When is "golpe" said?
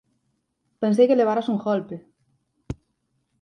1.65-1.97